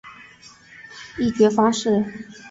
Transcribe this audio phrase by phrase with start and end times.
[1.19, 2.03] 议决方式